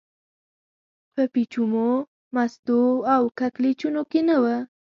[1.13, 1.89] په پېچومو،
[2.35, 2.81] مستو
[3.13, 4.45] او کږلېچونو کې نه و.